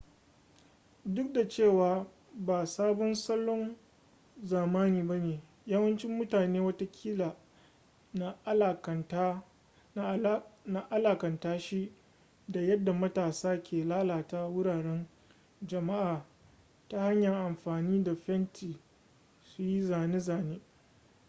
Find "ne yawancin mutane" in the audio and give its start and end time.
5.17-6.59